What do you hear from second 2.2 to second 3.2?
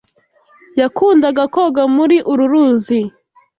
uru ruzi.